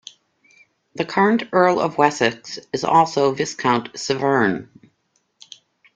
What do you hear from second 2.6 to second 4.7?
is also Viscount Severn.